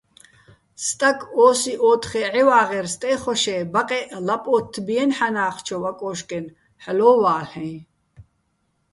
[0.83, 6.45] სტაკ ო́სი ო́თხე ჺევაღერ სტე́ხოშ-ე́ ბაყეჸ, ლაპ ოთთბიენი̆ ჵანა́ხჩოვ აკოშკენ,
[6.83, 7.71] ჰ̦ალო́ ვალეჼ.